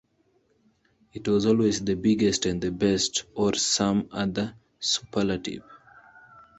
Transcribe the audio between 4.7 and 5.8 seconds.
superlative.